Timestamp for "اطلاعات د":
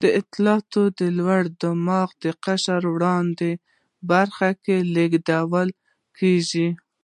0.20-1.00